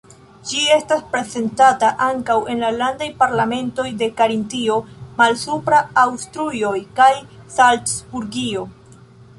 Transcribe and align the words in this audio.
Ĝi 0.51 0.61
estas 0.75 1.01
reprezentata 1.01 1.89
ankaŭ 2.05 2.37
en 2.53 2.63
la 2.65 2.71
landaj 2.77 3.09
parlamentoj 3.19 3.87
de 4.01 4.09
Karintio, 4.23 4.79
Malsupra 5.21 5.85
Aŭstrujo 6.07 6.75
kaj 7.03 7.13
Salcburgio. 7.59 8.69